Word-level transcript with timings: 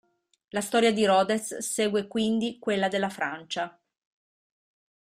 La 0.49 0.61
storia 0.61 0.91
di 0.91 1.05
Rodez 1.05 1.57
segue 1.57 2.07
quindi 2.07 2.57
quella 2.57 2.87
della 2.87 3.09
Francia. 3.11 3.79